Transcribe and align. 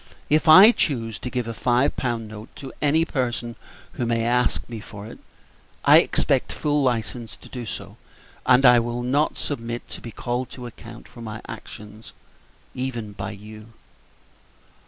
If 0.31 0.47
I 0.47 0.71
choose 0.71 1.19
to 1.19 1.29
give 1.29 1.47
a 1.47 1.53
five 1.53 1.95
pound 1.95 2.27
note 2.27 2.49
to 2.55 2.73
any 2.81 3.05
person 3.05 3.55
who 3.93 4.07
may 4.07 4.23
ask 4.25 4.67
me 4.67 4.79
for 4.79 5.05
it, 5.05 5.19
I 5.85 5.99
expect 5.99 6.51
full 6.51 6.81
license 6.81 7.35
to 7.37 7.47
do 7.47 7.67
so, 7.67 7.97
and 8.43 8.65
I 8.65 8.79
will 8.79 9.03
not 9.03 9.37
submit 9.37 9.87
to 9.89 10.01
be 10.01 10.11
called 10.11 10.49
to 10.57 10.65
account 10.65 11.07
for 11.07 11.21
my 11.21 11.39
actions 11.45 12.13
even 12.73 13.11
by 13.11 13.29
you." 13.29 13.73